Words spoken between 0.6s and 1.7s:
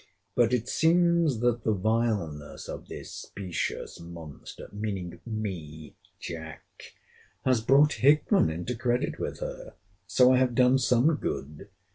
seems that